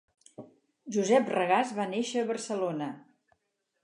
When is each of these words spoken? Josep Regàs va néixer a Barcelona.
Josep 0.95 1.29
Regàs 1.35 1.73
va 1.81 1.85
néixer 1.91 2.23
a 2.23 2.29
Barcelona. 2.31 2.89